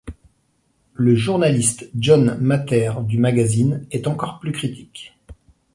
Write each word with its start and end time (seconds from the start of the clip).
Le 0.95 1.13
journaliste 1.13 1.91
John 1.95 2.35
Mather 2.41 2.93
du 3.03 3.19
magazine' 3.19 3.85
est 3.91 4.07
encore 4.07 4.39
plus 4.39 4.51
critique. 4.51 5.13